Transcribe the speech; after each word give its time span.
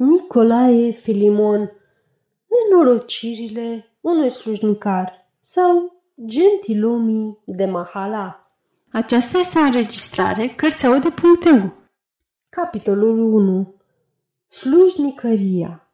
Nicolae 0.00 0.92
Filimon, 0.92 1.70
nenorocirile 2.46 3.84
unui 4.00 4.30
slujnicar 4.30 5.30
sau 5.40 6.02
gentilomii 6.26 7.38
de 7.44 7.64
mahala. 7.64 8.52
Aceasta 8.92 9.38
este 9.38 9.58
o 9.58 9.62
înregistrare 9.62 10.46
Cărțiaude.eu 10.46 11.72
Capitolul 12.48 13.18
1 13.18 13.74
Slujnicăria. 14.48 15.90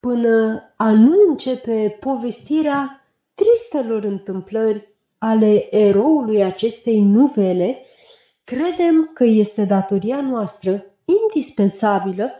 Până 0.00 0.62
a 0.76 0.90
nu 0.90 1.14
începe 1.28 1.96
povestirea 2.00 3.08
tristelor 3.34 4.04
întâmplări 4.04 4.94
ale 5.18 5.76
eroului 5.76 6.44
acestei 6.44 7.00
nuvele, 7.00 7.78
credem 8.44 9.10
că 9.14 9.24
este 9.24 9.64
datoria 9.64 10.20
noastră 10.20 10.84
indispensabilă 11.04 12.30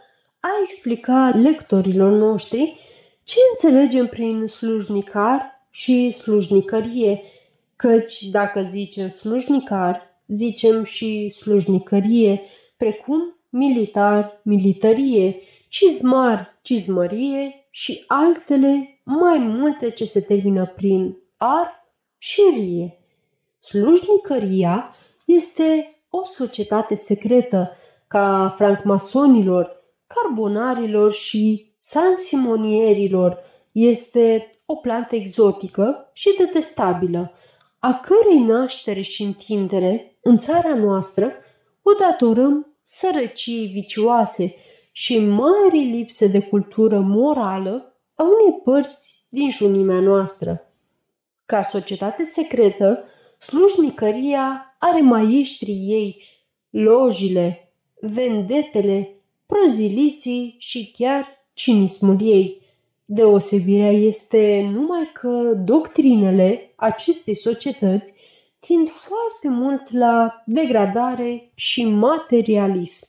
a 0.49 0.63
explica 0.65 1.31
lectorilor 1.35 2.13
noștri 2.13 2.77
ce 3.25 3.37
înțelegem 3.51 4.07
prin 4.07 4.47
slujnicar 4.47 5.53
și 5.71 6.11
slujnicărie, 6.11 7.23
căci 7.77 8.23
dacă 8.23 8.63
zicem 8.63 9.09
slujnicar, 9.09 10.03
zicem 10.27 10.85
și 10.85 11.29
slujnicărie, 11.29 12.43
precum 12.77 13.37
militar, 13.49 14.41
militarie, 14.43 15.41
cizmar, 15.69 16.59
cizmărie 16.63 17.67
și 17.71 18.05
altele 18.07 19.01
mai 19.05 19.39
multe 19.39 19.91
ce 19.91 20.05
se 20.05 20.21
termină 20.21 20.67
prin 20.67 21.17
ar 21.37 21.91
și 22.19 22.41
rie. 22.55 22.99
Slujnicăria 23.59 24.93
este 25.27 25.99
o 26.11 26.25
societate 26.25 26.95
secretă 26.95 27.71
ca 28.07 28.55
francmasonilor, 28.57 29.78
carbonarilor 30.09 31.13
și 31.13 31.71
sansimonierilor. 31.79 33.39
Este 33.73 34.51
o 34.67 34.75
plantă 34.75 35.15
exotică 35.15 36.11
și 36.13 36.35
detestabilă, 36.39 37.33
a 37.79 37.95
cărei 37.95 38.39
naștere 38.39 39.01
și 39.01 39.23
întindere 39.23 40.19
în 40.23 40.39
țara 40.39 40.75
noastră 40.75 41.33
o 41.83 41.93
datorăm 41.99 42.77
sărăciei 42.83 43.67
vicioase 43.67 44.55
și 44.93 45.19
mari 45.19 45.79
lipse 45.79 46.27
de 46.27 46.41
cultură 46.41 47.01
morală 47.01 47.97
a 48.15 48.23
unei 48.23 48.61
părți 48.65 49.27
din 49.29 49.51
junimea 49.51 50.01
noastră. 50.01 50.73
Ca 51.47 51.63
societate 51.63 52.25
secretă, 52.25 53.05
slujnicăria 53.39 54.77
are 54.79 55.01
maestrii 55.01 55.87
ei, 55.89 56.23
lojile, 56.71 57.73
vendetele, 58.01 59.18
proziliții 59.49 60.57
și 60.59 60.91
chiar 60.99 61.47
cinismul 61.53 62.17
ei. 62.23 62.63
Deosebirea 63.05 63.91
este 63.91 64.69
numai 64.73 65.11
că 65.13 65.53
doctrinele 65.65 66.73
acestei 66.77 67.35
societăți 67.35 68.13
tind 68.59 68.91
foarte 68.91 69.49
mult 69.49 69.93
la 69.93 70.43
degradare 70.47 71.51
și 71.55 71.85
materialism. 71.85 73.07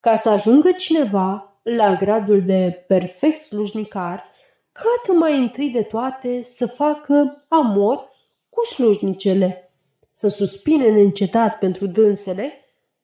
Ca 0.00 0.16
să 0.16 0.28
ajungă 0.28 0.72
cineva 0.72 1.60
la 1.62 1.94
gradul 1.94 2.42
de 2.42 2.84
perfect 2.86 3.38
slujnicar, 3.38 4.24
cată 4.72 5.18
mai 5.18 5.38
întâi 5.38 5.70
de 5.70 5.82
toate 5.82 6.42
să 6.42 6.66
facă 6.66 7.44
amor 7.48 8.08
cu 8.48 8.64
slujnicele, 8.64 9.72
să 10.12 10.28
suspine 10.28 10.90
neîncetat 10.90 11.58
pentru 11.58 11.86
dânsele 11.86 12.52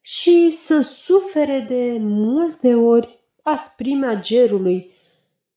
și 0.04 0.50
să 0.50 0.80
sufere 0.80 1.64
de 1.68 1.96
multe 2.00 2.74
ori 2.74 3.24
asprimea 3.42 4.14
gerului, 4.14 4.90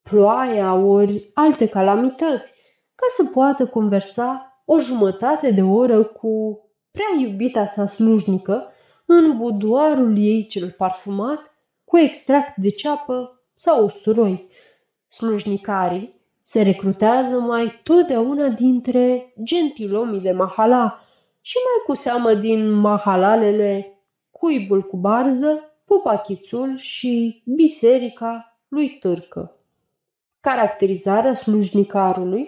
ploaia 0.02 0.74
ori 0.74 1.30
alte 1.34 1.68
calamități, 1.68 2.54
ca 2.96 3.06
să 3.10 3.30
poată 3.34 3.66
conversa 3.66 4.62
o 4.66 4.80
jumătate 4.80 5.52
de 5.52 5.62
oră 5.62 6.04
cu 6.04 6.60
prea 6.92 7.28
iubita 7.28 7.66
sa 7.66 7.86
slujnică 7.86 8.72
în 9.06 9.38
budoarul 9.38 10.18
ei 10.18 10.46
cel 10.46 10.72
parfumat 10.78 11.54
cu 11.84 11.98
extract 11.98 12.58
de 12.58 12.70
ceapă 12.70 13.42
sau 13.54 13.84
usturoi. 13.84 14.50
Slujnicarii 15.08 16.22
se 16.42 16.62
recrutează 16.62 17.40
mai 17.40 17.80
totdeauna 17.84 18.48
dintre 18.48 19.34
gentilomii 19.44 20.20
de 20.20 20.32
mahala 20.32 21.00
și 21.42 21.56
mai 21.64 21.84
cu 21.86 21.94
seamă 21.94 22.34
din 22.34 22.72
mahalalele 22.72 23.95
cuibul 24.40 24.82
cu 24.82 24.98
barză, 24.98 25.76
popachițul 25.86 26.78
și 26.78 27.42
biserica 27.46 28.60
lui 28.68 28.98
Târcă. 28.98 29.58
Caracterizarea 30.40 31.34
slujnicarului 31.34 32.42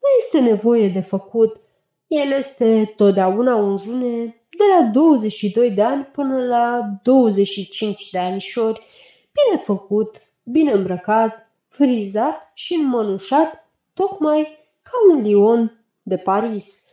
nu 0.00 0.08
este 0.18 0.40
nevoie 0.40 0.88
de 0.88 1.00
făcut. 1.00 1.60
El 2.06 2.32
este 2.32 2.92
totdeauna 2.96 3.56
un 3.56 3.76
june 3.76 4.24
de 4.50 4.64
la 4.78 4.90
22 4.92 5.70
de 5.70 5.82
ani 5.82 6.04
până 6.04 6.44
la 6.46 6.80
25 7.02 8.10
de 8.10 8.18
anișori, 8.18 8.86
bine 9.32 9.62
făcut, 9.62 10.16
bine 10.42 10.72
îmbrăcat, 10.72 11.50
frizat 11.68 12.50
și 12.54 12.74
înmănușat, 12.74 13.70
tocmai 13.94 14.58
ca 14.82 15.14
un 15.14 15.22
lion 15.22 15.84
de 16.02 16.16
Paris. 16.16 16.84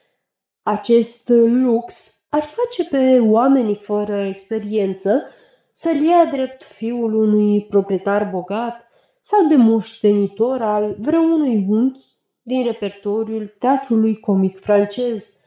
Acest 0.64 1.30
lux 1.30 2.17
ar 2.30 2.42
face 2.42 2.86
pe 2.90 3.20
oamenii 3.20 3.76
fără 3.76 4.16
experiență 4.16 5.22
să-l 5.72 6.02
ia 6.02 6.26
drept 6.32 6.64
fiul 6.64 7.14
unui 7.14 7.66
proprietar 7.66 8.30
bogat 8.32 8.88
sau 9.22 9.48
de 9.48 9.56
moștenitor 9.56 10.62
al 10.62 10.96
vreunui 11.00 11.66
unchi 11.70 12.06
din 12.42 12.64
repertoriul 12.64 13.56
teatrului 13.60 14.20
comic 14.20 14.60
francez. 14.60 15.40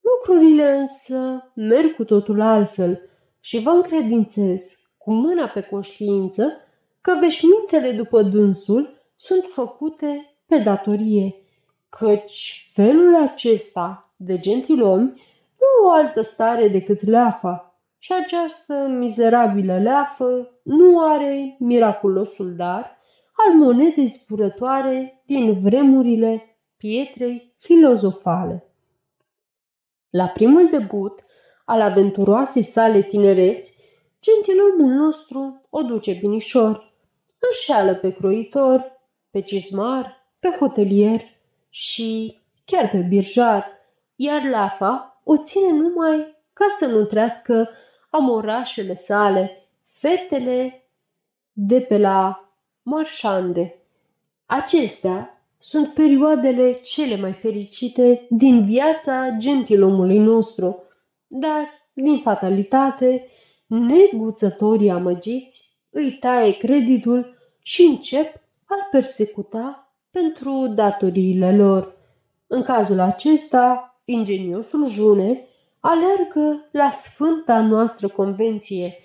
Lucrurile 0.00 0.70
însă 0.70 1.50
merg 1.54 1.94
cu 1.94 2.04
totul 2.04 2.40
altfel 2.40 3.00
și 3.40 3.62
vă 3.62 3.70
încredințez 3.70 4.78
cu 4.96 5.12
mâna 5.12 5.46
pe 5.46 5.60
conștiință 5.60 6.52
că 7.00 7.16
veșmintele 7.20 7.90
după 7.92 8.22
dânsul 8.22 9.02
sunt 9.16 9.44
făcute 9.44 10.38
pe 10.46 10.58
datorie, 10.58 11.34
căci 11.88 12.70
felul 12.72 13.14
acesta 13.16 14.12
de 14.16 14.38
gentilomi 14.38 15.22
nu 15.58 15.86
o 15.86 15.90
altă 15.90 16.20
stare 16.20 16.68
decât 16.68 17.04
leafa 17.06 17.80
și 17.98 18.12
această 18.12 18.74
mizerabilă 18.74 19.78
leafă 19.78 20.60
nu 20.62 21.00
are 21.08 21.56
miraculosul 21.58 22.54
dar 22.54 22.98
al 23.32 23.54
monedei 23.54 24.06
zburătoare 24.06 25.22
din 25.26 25.60
vremurile 25.60 26.58
pietrei 26.76 27.54
filozofale. 27.58 28.72
La 30.10 30.26
primul 30.26 30.68
debut 30.70 31.24
al 31.64 31.80
aventuroasei 31.80 32.62
sale 32.62 33.02
tinereți, 33.02 33.82
gentilomul 34.22 34.92
nostru 34.92 35.66
o 35.70 35.82
duce 35.82 36.12
binișor, 36.12 36.94
înșeală 37.38 37.94
pe 37.94 38.12
croitor, 38.12 38.92
pe 39.30 39.40
cizmar, 39.40 40.16
pe 40.38 40.48
hotelier 40.48 41.20
și 41.68 42.40
chiar 42.64 42.90
pe 42.90 42.98
birjar, 42.98 43.66
iar 44.14 44.44
Lafa 44.44 45.07
o 45.30 45.36
ține 45.36 45.72
numai 45.72 46.36
ca 46.52 46.66
să 46.68 46.86
nu 46.86 47.04
trească 47.04 47.68
amorașele 48.10 48.94
sale, 48.94 49.68
fetele 49.86 50.88
de 51.52 51.80
pe 51.80 51.98
la 51.98 52.50
marșande. 52.82 53.78
Acestea 54.46 55.42
sunt 55.58 55.94
perioadele 55.94 56.72
cele 56.72 57.16
mai 57.16 57.32
fericite 57.32 58.26
din 58.30 58.64
viața 58.64 59.28
gentilomului 59.38 60.18
nostru, 60.18 60.82
dar, 61.26 61.68
din 61.92 62.18
fatalitate, 62.18 63.28
neguțătorii 63.66 64.90
amăgiți 64.90 65.76
îi 65.90 66.10
taie 66.10 66.56
creditul 66.56 67.36
și 67.62 67.82
încep 67.82 68.34
a 68.64 68.88
persecuta 68.90 69.92
pentru 70.10 70.66
datoriile 70.74 71.56
lor. 71.56 71.96
În 72.46 72.62
cazul 72.62 73.00
acesta, 73.00 73.87
ingeniosul 74.10 74.90
June 74.90 75.46
alergă 75.80 76.68
la 76.70 76.90
sfânta 76.90 77.60
noastră 77.60 78.08
convenție 78.08 78.96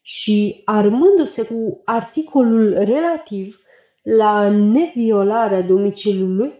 și 0.00 0.62
armându-se 0.64 1.46
cu 1.46 1.80
articolul 1.84 2.74
relativ 2.78 3.60
la 4.02 4.48
neviolarea 4.48 5.60
domiciliului, 5.60 6.52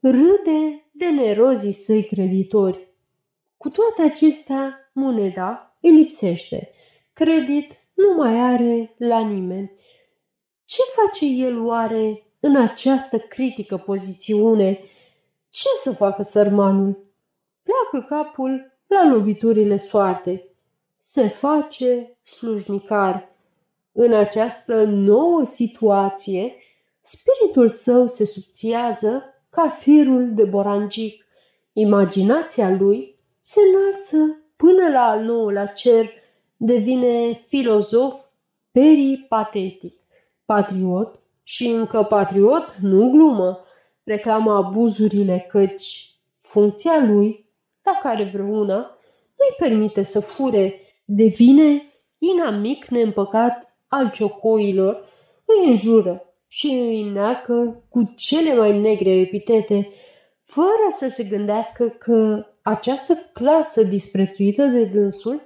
râde 0.00 0.88
de 0.92 1.10
nerozii 1.10 1.72
săi 1.72 2.04
creditori. 2.04 2.88
Cu 3.56 3.68
toate 3.68 4.02
acestea, 4.02 4.90
moneda 4.92 5.76
îi 5.80 5.90
lipsește. 5.90 6.70
Credit 7.12 7.72
nu 7.94 8.14
mai 8.16 8.40
are 8.40 8.94
la 8.98 9.18
nimeni. 9.18 9.72
Ce 10.64 10.80
face 10.94 11.26
el 11.26 11.64
oare 11.64 12.26
în 12.40 12.56
această 12.56 13.18
critică 13.18 13.76
pozițiune? 13.76 14.80
Ce 15.50 15.68
să 15.82 15.92
facă 15.92 16.22
sărmanul? 16.22 17.05
Pleacă 17.76 18.06
capul 18.14 18.78
la 18.86 19.08
loviturile 19.08 19.76
soartei 19.76 20.50
se 21.00 21.28
face 21.28 22.18
slujnicar. 22.22 23.28
În 23.92 24.12
această 24.12 24.84
nouă 24.84 25.44
situație, 25.44 26.54
spiritul 27.00 27.68
său 27.68 28.06
se 28.06 28.24
subțiază 28.24 29.24
ca 29.50 29.68
firul 29.68 30.34
de 30.34 30.44
borangic. 30.44 31.24
Imaginația 31.72 32.70
lui 32.70 33.18
se 33.40 33.60
înalță 33.60 34.42
până 34.56 34.88
la 34.88 35.00
al 35.00 35.22
nouălea 35.22 35.66
cer, 35.66 36.10
devine 36.56 37.32
filozof 37.46 38.24
peripatetic, 38.70 39.94
patriot 40.44 41.20
și 41.42 41.66
încă 41.66 42.02
patriot, 42.02 42.76
nu 42.76 43.10
glumă, 43.10 43.64
reclamă 44.04 44.52
abuzurile 44.52 45.46
căci 45.48 46.10
funcția 46.38 47.04
lui, 47.04 47.45
dacă 47.86 48.08
are 48.08 48.24
vreuna, 48.24 48.76
nu-i 49.36 49.56
permite 49.58 50.02
să 50.02 50.20
fure, 50.20 50.80
devine 51.04 51.82
inamic 52.18 52.84
neîmpăcat 52.84 53.76
al 53.88 54.10
ciocoilor, 54.10 55.04
îi 55.44 55.68
înjură 55.68 56.34
și 56.48 56.66
îi 56.66 57.02
neacă 57.02 57.84
cu 57.88 58.12
cele 58.16 58.54
mai 58.54 58.78
negre 58.78 59.10
epitete, 59.10 59.88
fără 60.42 60.86
să 60.90 61.08
se 61.08 61.24
gândească 61.24 61.88
că 61.88 62.46
această 62.62 63.30
clasă 63.32 63.82
disprețuită 63.82 64.66
de 64.66 64.84
dânsul 64.84 65.42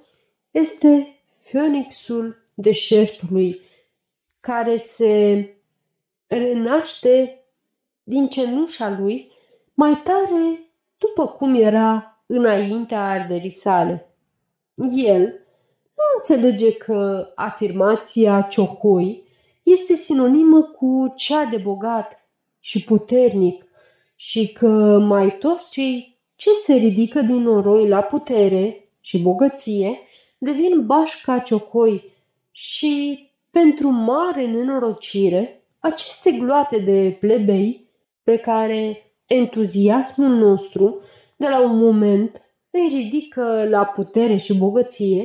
este 0.51 1.21
Phoenixul 1.49 2.37
deșertului, 2.55 3.61
care 4.41 4.77
se 4.77 5.45
renaște 6.27 7.45
din 8.03 8.29
cenușa 8.29 8.97
lui 8.99 9.33
mai 9.75 10.01
tare 10.05 10.73
după 10.99 11.27
cum 11.27 11.55
era 11.55 12.11
înaintea 12.33 13.09
arderii 13.09 13.51
sale. 13.51 14.15
El 14.95 15.23
nu 15.97 16.05
înțelege 16.17 16.73
că 16.73 17.33
afirmația 17.35 18.41
ciocoi 18.41 19.25
este 19.63 19.95
sinonimă 19.95 20.63
cu 20.63 21.13
cea 21.17 21.45
de 21.45 21.57
bogat 21.57 22.29
și 22.61 22.85
puternic 22.85 23.65
și 24.17 24.53
că 24.53 24.99
mai 24.99 25.39
toți 25.39 25.71
cei 25.71 26.19
ce 26.37 26.51
se 26.51 26.75
ridică 26.75 27.21
din 27.21 27.43
noroi 27.43 27.89
la 27.89 28.01
putere 28.01 28.89
și 29.01 29.19
bogăție 29.19 29.99
devin 30.39 30.87
bașca 30.87 31.39
ciocoi 31.39 32.13
și, 32.51 33.27
pentru 33.51 33.89
mare 33.89 34.47
nenorocire, 34.47 35.65
aceste 35.79 36.31
gloate 36.31 36.79
de 36.79 37.17
plebei 37.21 37.89
pe 38.23 38.37
care 38.37 39.13
entuziasmul 39.27 40.29
nostru 40.29 41.03
de 41.41 41.49
la 41.49 41.61
un 41.61 41.79
moment 41.79 42.43
îi 42.71 42.89
ridică 42.89 43.67
la 43.69 43.85
putere 43.85 44.37
și 44.37 44.59
bogăție, 44.59 45.21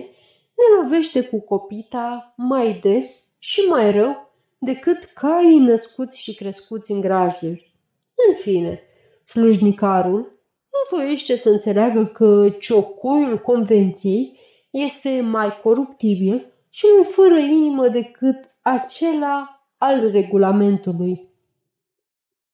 ne 0.56 0.82
lovește 0.82 1.24
cu 1.24 1.40
copita 1.40 2.34
mai 2.38 2.80
des 2.82 3.28
și 3.40 3.62
mai 3.62 3.92
rău 3.92 4.32
decât 4.58 5.04
caii 5.04 5.60
născuți 5.60 6.22
și 6.22 6.36
crescuți 6.36 6.92
în 6.92 7.02
grajduri. 7.02 7.74
În 8.28 8.36
fine, 8.36 8.82
slujnicarul 9.26 10.20
nu 10.72 10.98
voiește 10.98 11.36
să 11.36 11.50
înțeleagă 11.50 12.06
că 12.06 12.50
ciocoiul 12.60 13.38
convenției 13.38 14.40
este 14.70 15.22
mai 15.22 15.60
coruptibil 15.64 16.54
și 16.70 16.86
mai 16.96 17.06
fără 17.06 17.38
inimă 17.38 17.88
decât 17.88 18.56
acela 18.62 19.68
al 19.78 20.12
regulamentului. 20.12 21.30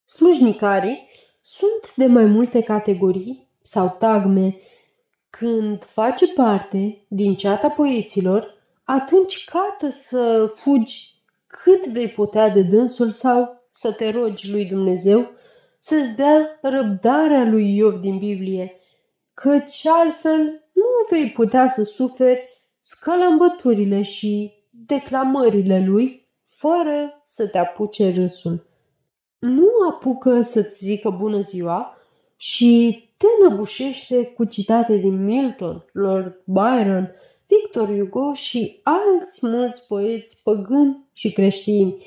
Slujnicarii 0.04 1.08
sunt 1.40 1.94
de 1.94 2.06
mai 2.06 2.24
multe 2.24 2.62
categorii 2.62 3.50
sau 3.62 3.96
tagme. 3.98 4.56
Când 5.30 5.84
face 5.84 6.32
parte 6.32 7.04
din 7.08 7.34
ceata 7.34 7.68
poeților, 7.68 8.54
atunci 8.84 9.44
cată 9.44 9.90
să 9.90 10.52
fugi 10.56 11.22
cât 11.46 11.86
vei 11.86 12.08
putea 12.08 12.48
de 12.48 12.62
dânsul 12.62 13.10
sau 13.10 13.66
să 13.70 13.92
te 13.92 14.10
rogi 14.10 14.50
lui 14.50 14.64
Dumnezeu 14.64 15.30
să-ți 15.78 16.16
dea 16.16 16.58
răbdarea 16.62 17.44
lui 17.44 17.76
Iov 17.76 17.98
din 17.98 18.18
Biblie, 18.18 18.78
căci 19.34 19.86
altfel 19.86 20.68
nu 20.72 20.86
vei 21.10 21.30
putea 21.30 21.68
să 21.68 21.82
suferi 21.82 22.48
scălămbăturile 22.78 24.02
și 24.02 24.52
declamările 24.70 25.84
lui 25.86 26.28
fără 26.46 27.20
să 27.24 27.48
te 27.48 27.58
apuce 27.58 28.12
râsul. 28.14 28.66
Nu 29.38 29.68
apucă 29.90 30.40
să-ți 30.40 30.84
zică 30.84 31.10
bună 31.10 31.40
ziua 31.40 31.96
și 32.42 33.02
te 33.16 33.26
năbușește 33.42 34.24
cu 34.24 34.44
citate 34.44 34.96
din 34.96 35.24
Milton, 35.24 35.84
Lord 35.92 36.40
Byron, 36.44 37.14
Victor 37.46 37.96
Hugo 37.96 38.34
și 38.34 38.80
alți 38.82 39.46
mulți 39.46 39.86
poeți 39.86 40.42
păgâni 40.42 41.08
și 41.12 41.32
creștini, 41.32 42.06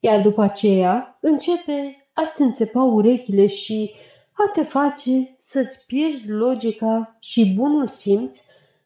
iar 0.00 0.22
după 0.22 0.42
aceea 0.42 1.18
începe 1.20 2.08
a-ți 2.12 2.42
înțepa 2.42 2.82
urechile 2.82 3.46
și 3.46 3.94
a 4.32 4.50
te 4.52 4.62
face 4.62 5.34
să-ți 5.36 5.86
pierzi 5.86 6.30
logica 6.30 7.16
și 7.20 7.52
bunul 7.54 7.86
simț 7.86 8.38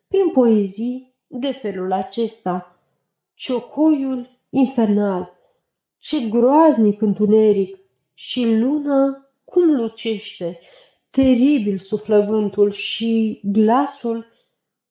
prin 0.08 0.30
poezii 0.30 1.14
de 1.26 1.52
felul 1.52 1.92
acesta. 1.92 2.78
Ciocoiul 3.34 4.38
infernal, 4.50 5.32
ce 5.98 6.28
groaznic 6.28 7.00
întuneric 7.00 7.78
și 8.14 8.54
luna 8.54 9.24
cum 9.44 9.74
lucește, 9.74 10.60
teribil 11.10 11.78
suflă 11.78 12.20
vântul 12.20 12.70
și 12.70 13.40
glasul 13.44 14.26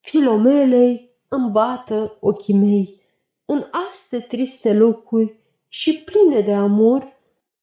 filomelei 0.00 1.10
îmbată 1.28 2.16
ochii 2.20 2.54
mei. 2.54 3.00
În 3.44 3.64
aste 3.88 4.20
triste 4.20 4.72
locuri 4.72 5.36
și 5.68 5.98
pline 5.98 6.40
de 6.40 6.52
amor, 6.52 7.18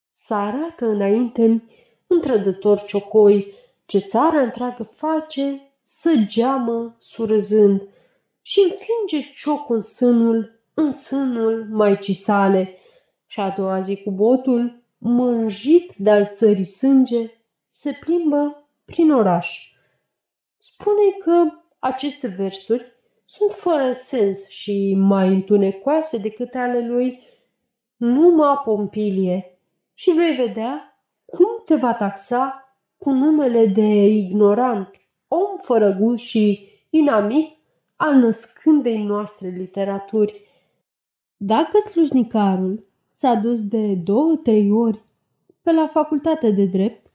să 0.09 0.33
arată 0.33 0.85
înainte 0.85 1.63
un 2.07 2.21
trădător 2.21 2.79
ciocoi 2.79 3.53
ce 3.85 3.97
țara 3.99 4.41
întreagă 4.41 4.83
face 4.83 5.71
să 5.83 6.13
geamă 6.25 6.95
surâzând 6.99 7.81
și 8.41 8.59
înfinge 8.59 9.31
ciocul 9.33 9.75
în 9.75 9.81
sânul, 9.81 10.59
în 10.73 10.91
sânul 10.91 11.67
maicii 11.71 12.13
sale. 12.13 12.77
Și 13.25 13.39
a 13.39 13.49
doua 13.49 13.79
zi 13.79 14.03
cu 14.03 14.11
botul, 14.11 14.83
mânjit 14.97 15.93
de-al 15.97 16.29
țării 16.31 16.65
sânge, 16.65 17.36
se 17.79 17.97
plimbă 17.99 18.69
prin 18.85 19.11
oraș. 19.11 19.71
Spune 20.57 21.09
că 21.23 21.43
aceste 21.79 22.27
versuri 22.27 22.85
sunt 23.25 23.51
fără 23.51 23.91
sens 23.93 24.47
și 24.47 24.95
mai 24.97 25.27
întunecoase 25.27 26.17
decât 26.17 26.55
ale 26.55 26.87
lui 26.87 27.19
Numa 27.95 28.57
Pompilie 28.57 29.59
și 29.93 30.11
vei 30.11 30.35
vedea 30.35 31.01
cum 31.25 31.47
te 31.65 31.75
va 31.75 31.93
taxa 31.93 32.75
cu 32.97 33.09
numele 33.09 33.65
de 33.65 34.05
ignorant, 34.05 34.89
om 35.27 35.57
fără 35.57 35.91
gust 35.91 36.23
și 36.23 36.69
inamic 36.89 37.57
al 37.95 38.15
născândei 38.15 39.03
noastre 39.03 39.47
literaturi. 39.47 40.47
Dacă 41.37 41.79
slujnicarul 41.79 42.87
s-a 43.09 43.33
dus 43.33 43.67
de 43.67 43.95
două-trei 43.95 44.71
ori 44.71 45.03
pe 45.61 45.71
la 45.71 45.87
facultate 45.87 46.51
de 46.51 46.65
drept, 46.65 47.06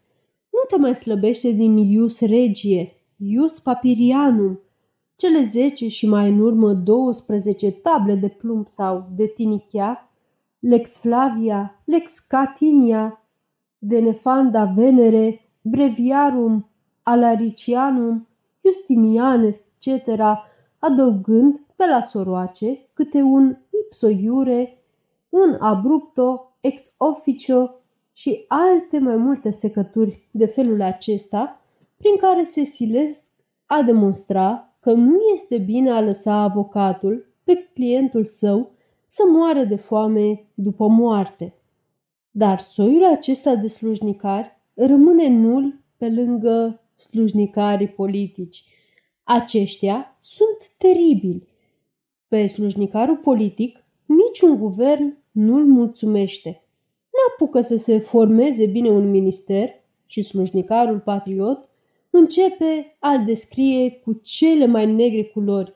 nu 0.63 0.69
te 0.69 0.83
mai 0.83 0.95
slăbește 0.95 1.51
din 1.51 1.77
ius 1.77 2.21
regie, 2.21 2.93
ius 3.17 3.61
papirianum, 3.61 4.61
cele 5.17 5.43
zece 5.43 5.89
și 5.89 6.09
mai 6.09 6.29
în 6.29 6.41
urmă 6.41 6.73
12 6.73 7.71
table 7.71 8.15
de 8.15 8.29
plumb 8.29 8.69
sau 8.69 9.09
de 9.15 9.27
tinichea, 9.27 10.11
Lex 10.59 10.99
Flavia, 10.99 11.83
Lex 11.85 12.19
Catinia, 12.19 13.27
de 13.79 13.99
Nefanda 13.99 14.65
Venere, 14.65 15.41
Breviarum, 15.63 16.71
Alaricianum, 17.03 18.29
Justinian, 18.65 19.45
etc., 19.45 20.07
adăugând 20.79 21.61
pe 21.77 21.87
la 21.87 22.01
soroace 22.01 22.89
câte 22.93 23.21
un 23.21 23.57
ipso 23.85 24.09
iure, 24.09 24.85
în 25.29 25.57
abrupto, 25.61 26.57
ex 26.61 26.95
officio 26.99 27.82
și 28.13 28.45
alte 28.49 28.99
mai 28.99 29.17
multe 29.17 29.51
secături 29.51 30.29
de 30.31 30.47
felul 30.47 30.83
acesta, 30.83 31.61
prin 31.97 32.17
care 32.17 32.43
se 32.43 32.65
silesc 32.65 33.33
a 33.67 33.83
demonstra 33.83 34.77
că 34.81 34.93
nu 34.93 35.19
este 35.35 35.59
bine 35.59 35.91
a 35.91 36.01
lăsa 36.01 36.35
avocatul 36.35 37.27
pe 37.45 37.71
clientul 37.75 38.25
său 38.25 38.71
să 39.07 39.23
moară 39.33 39.65
de 39.65 39.77
foame 39.77 40.45
după 40.55 40.89
moarte. 40.89 41.55
Dar 42.31 42.59
soiul 42.59 43.05
acesta 43.05 43.55
de 43.55 43.67
slujnicari 43.67 44.61
rămâne 44.75 45.29
nul 45.29 45.81
pe 45.97 46.09
lângă 46.09 46.81
slujnicarii 46.97 47.89
politici. 47.89 48.65
Aceștia 49.23 50.17
sunt 50.21 50.75
teribili. 50.79 51.49
Pe 52.29 52.47
slujnicarul 52.47 53.17
politic 53.17 53.85
niciun 54.05 54.59
guvern 54.59 55.17
nu-l 55.31 55.65
mulțumește 55.65 56.63
apucă 57.31 57.61
să 57.61 57.77
se 57.77 57.99
formeze 57.99 58.67
bine 58.67 58.91
un 58.91 59.11
minister 59.11 59.69
și 60.07 60.23
slujnicarul 60.23 60.99
patriot 60.99 61.69
începe 62.11 62.97
a-l 62.99 63.25
descrie 63.25 63.91
cu 63.91 64.13
cele 64.13 64.67
mai 64.67 64.93
negre 64.93 65.25
culori 65.25 65.75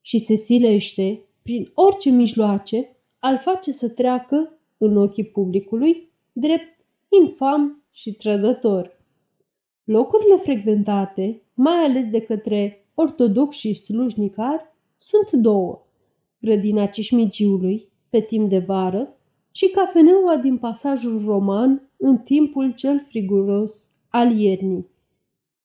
și 0.00 0.18
se 0.18 0.34
silește, 0.34 1.24
prin 1.42 1.70
orice 1.74 2.10
mijloace, 2.10 2.96
al 3.18 3.38
face 3.38 3.72
să 3.72 3.88
treacă, 3.88 4.58
în 4.78 4.96
ochii 4.96 5.24
publicului, 5.24 6.12
drept 6.32 6.84
infam 7.08 7.84
și 7.90 8.12
trădător. 8.12 9.00
Locurile 9.84 10.36
frecventate, 10.36 11.42
mai 11.54 11.76
ales 11.84 12.10
de 12.10 12.20
către 12.20 12.86
ortodoxi 12.94 13.58
și 13.58 13.74
slujnicari, 13.74 14.74
sunt 14.96 15.30
două. 15.30 15.86
Grădina 16.40 16.86
Cișmigiului, 16.86 17.88
pe 18.10 18.20
timp 18.20 18.48
de 18.48 18.58
vară, 18.58 19.15
și 19.56 19.68
cafeneaua 19.68 20.36
din 20.36 20.58
pasajul 20.58 21.24
roman 21.24 21.90
în 21.96 22.18
timpul 22.18 22.74
cel 22.74 23.04
friguros 23.08 23.92
al 24.08 24.38
iernii. 24.38 24.86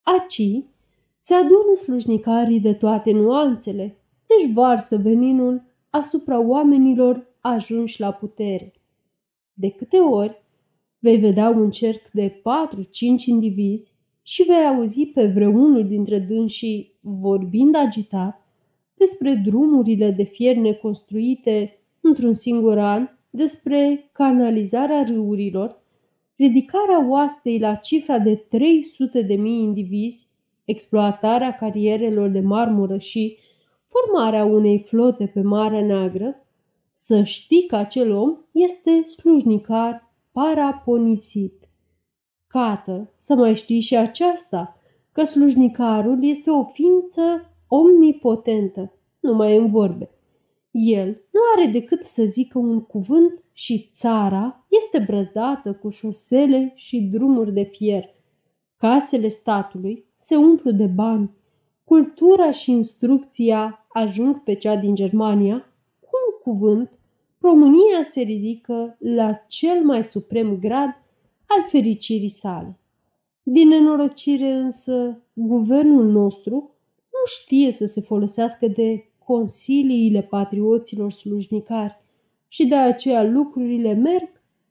Aci 0.01 0.63
se 1.17 1.33
adună 1.33 1.73
slujnicarii 1.75 2.59
de 2.59 2.73
toate 2.73 3.11
nuanțele, 3.11 3.97
deci 4.27 4.53
varsă 4.53 4.97
veninul 4.97 5.63
asupra 5.89 6.39
oamenilor 6.39 7.27
ajunși 7.39 7.99
la 7.99 8.11
putere. 8.11 8.73
De 9.53 9.69
câte 9.69 9.97
ori 9.97 10.43
vei 10.99 11.17
vedea 11.17 11.49
un 11.49 11.69
cerc 11.69 12.11
de 12.11 12.39
patru-cinci 12.43 13.25
indivizi 13.25 13.91
și 14.21 14.43
vei 14.43 14.65
auzi 14.65 15.05
pe 15.05 15.25
vreunul 15.25 15.87
dintre 15.87 16.19
dânsii 16.19 16.97
vorbind 17.01 17.75
agitat 17.75 18.47
despre 18.93 19.33
drumurile 19.33 20.11
de 20.11 20.23
fier 20.23 20.55
neconstruite 20.55 21.79
într-un 22.01 22.33
singur 22.33 22.77
an, 22.77 23.07
despre 23.31 24.09
canalizarea 24.11 25.03
râurilor, 25.03 25.81
ridicarea 26.35 27.09
oastei 27.09 27.59
la 27.59 27.75
cifra 27.75 28.19
de 28.19 28.35
300 28.35 29.21
de 29.21 29.33
mii 29.33 29.63
indivizi, 29.63 30.27
exploatarea 30.65 31.55
carierelor 31.55 32.29
de 32.29 32.39
marmură 32.39 32.97
și 32.97 33.37
formarea 33.85 34.45
unei 34.45 34.79
flote 34.79 35.25
pe 35.25 35.41
Marea 35.41 35.85
Neagră, 35.85 36.45
să 36.91 37.23
știi 37.23 37.65
că 37.67 37.75
acel 37.75 38.11
om 38.11 38.37
este 38.51 39.03
slujnicar 39.03 40.13
paraponisit. 40.31 41.69
Cată, 42.47 43.13
să 43.17 43.35
mai 43.35 43.55
știi 43.55 43.79
și 43.79 43.97
aceasta, 43.97 44.75
că 45.11 45.23
slujnicarul 45.23 46.23
este 46.23 46.49
o 46.49 46.63
ființă 46.63 47.51
omnipotentă, 47.67 48.93
numai 49.19 49.57
în 49.57 49.69
vorbe. 49.69 50.09
El 50.71 51.07
nu 51.07 51.39
are 51.55 51.71
decât 51.71 52.03
să 52.03 52.23
zică 52.23 52.57
un 52.57 52.81
cuvânt 52.81 53.43
și 53.53 53.89
țara 53.93 54.65
este 54.69 54.99
brăzdată 54.99 55.73
cu 55.73 55.89
șosele 55.89 56.71
și 56.75 57.01
drumuri 57.01 57.53
de 57.53 57.63
fier. 57.63 58.03
Casele 58.77 59.27
statului 59.27 60.05
se 60.15 60.35
umplu 60.35 60.71
de 60.71 60.85
bani. 60.85 61.31
Cultura 61.83 62.51
și 62.51 62.71
instrucția 62.71 63.85
ajung 63.87 64.43
pe 64.43 64.53
cea 64.53 64.75
din 64.75 64.95
Germania. 64.95 65.65
Cu 65.99 66.09
un 66.11 66.53
cuvânt, 66.53 66.91
România 67.39 68.03
se 68.03 68.21
ridică 68.21 68.95
la 68.99 69.33
cel 69.47 69.83
mai 69.83 70.03
suprem 70.03 70.59
grad 70.59 70.89
al 71.45 71.63
fericirii 71.67 72.29
sale. 72.29 72.79
Din 73.43 73.67
nenorocire 73.67 74.51
însă, 74.51 75.21
guvernul 75.33 76.05
nostru 76.05 76.55
nu 77.11 77.25
știe 77.25 77.71
să 77.71 77.85
se 77.85 78.01
folosească 78.01 78.67
de 78.67 79.10
consiliile 79.31 80.21
patrioților 80.21 81.11
slujnicari 81.11 81.99
și 82.47 82.67
de 82.67 82.75
aceea 82.75 83.23
lucrurile 83.23 83.93
merg 83.93 84.29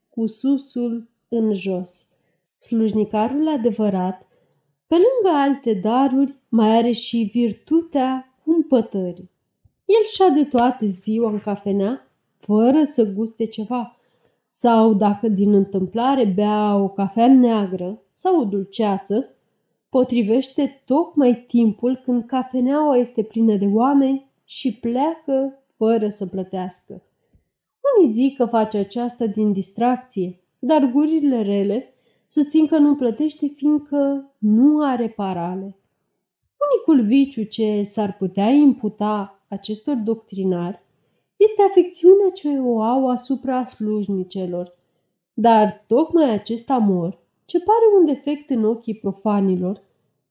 cu 0.09 0.27
susul 0.27 1.09
în 1.29 1.53
jos. 1.53 2.05
Slujnicarul 2.57 3.47
adevărat, 3.47 4.27
pe 4.87 4.95
lângă 4.95 5.37
alte 5.37 5.73
daruri, 5.73 6.35
mai 6.49 6.77
are 6.77 6.91
și 6.91 7.29
virtutea 7.33 8.35
cumpătării. 8.43 9.29
El 9.85 10.05
șade 10.05 10.43
toate 10.43 10.85
ziua 10.85 11.29
în 11.29 11.39
cafenea, 11.39 12.07
fără 12.39 12.83
să 12.83 13.13
guste 13.13 13.45
ceva, 13.45 13.97
sau 14.49 14.93
dacă 14.93 15.27
din 15.27 15.53
întâmplare 15.53 16.25
bea 16.25 16.75
o 16.75 16.89
cafea 16.89 17.27
neagră 17.27 18.01
sau 18.13 18.39
o 18.39 18.43
dulceață, 18.43 19.29
potrivește 19.89 20.81
tocmai 20.85 21.43
timpul 21.47 22.01
când 22.03 22.25
cafeneaua 22.25 22.97
este 22.97 23.23
plină 23.23 23.55
de 23.55 23.65
oameni 23.65 24.29
și 24.53 24.73
pleacă 24.73 25.63
fără 25.77 26.09
să 26.09 26.25
plătească. 26.25 27.03
Unii 27.97 28.11
zic 28.11 28.37
că 28.37 28.45
face 28.45 28.77
aceasta 28.77 29.25
din 29.25 29.51
distracție, 29.53 30.39
dar 30.59 30.85
gurile 30.85 31.41
rele 31.41 31.93
susțin 32.27 32.67
că 32.67 32.77
nu 32.77 32.95
plătește 32.95 33.47
fiindcă 33.47 34.31
nu 34.37 34.83
are 34.83 35.09
parale. 35.09 35.77
Unicul 36.69 37.05
viciu 37.07 37.43
ce 37.43 37.83
s-ar 37.83 38.17
putea 38.17 38.49
imputa 38.49 39.43
acestor 39.47 39.95
doctrinari 39.95 40.79
este 41.35 41.61
afecțiunea 41.61 42.29
ce 42.33 42.59
o 42.59 42.81
au 42.81 43.09
asupra 43.09 43.65
slujnicelor. 43.65 44.77
Dar 45.33 45.83
tocmai 45.87 46.29
acest 46.29 46.69
amor, 46.69 47.19
ce 47.45 47.59
pare 47.59 47.85
un 47.99 48.05
defect 48.05 48.49
în 48.49 48.65
ochii 48.65 48.95
profanilor, 48.95 49.81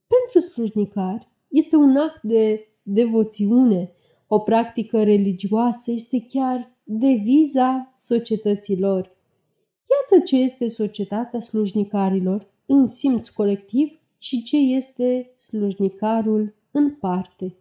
pentru 0.07 0.51
slujnicari 0.51 1.29
este 1.49 1.77
un 1.77 1.97
act 1.97 2.23
de 2.23 2.69
devoțiune, 2.83 3.95
o 4.33 4.39
practică 4.39 5.03
religioasă, 5.03 5.91
este 5.91 6.25
chiar 6.29 6.77
deviza 6.85 7.93
societăților. 7.97 9.17
Iată 9.91 10.25
ce 10.25 10.37
este 10.37 10.69
societatea 10.69 11.41
slujnicarilor 11.41 12.47
în 12.67 12.87
simț 12.87 13.29
colectiv 13.29 13.99
și 14.19 14.43
ce 14.43 14.57
este 14.57 15.31
slujnicarul 15.37 16.55
în 16.71 16.91
parte. 16.91 17.55